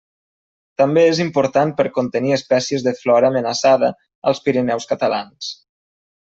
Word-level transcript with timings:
També 0.81 1.01
és 1.09 1.19
important 1.25 1.73
per 1.81 1.85
contenir 1.97 2.33
espècies 2.37 2.87
de 2.87 2.95
flora 3.01 3.31
amenaçada 3.35 3.91
als 4.33 4.43
Pirineus 4.49 4.91
catalans. 4.95 5.53